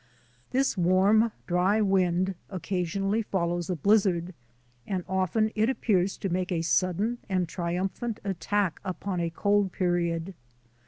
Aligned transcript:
This 0.49 0.75
warm, 0.79 1.31
dry 1.45 1.79
wind 1.79 2.33
occasionally 2.49 3.21
follows 3.21 3.69
a 3.69 3.75
blizzard, 3.75 4.33
and 4.87 5.03
often 5.07 5.51
it 5.53 5.69
appears 5.69 6.17
to 6.17 6.29
make 6.29 6.51
a 6.51 6.63
sudden 6.63 7.19
and 7.29 7.47
triumphant 7.47 8.19
attack 8.23 8.79
upon 8.83 9.19
a 9.19 9.29
cold 9.29 9.71
period. 9.71 10.33